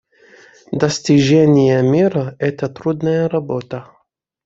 [0.71, 3.85] Достижение мира— это трудная работа.